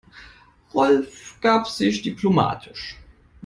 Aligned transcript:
Rolf 0.73 1.37
gab 1.41 1.67
sich 1.67 2.01
diplomatisch. 2.01 2.97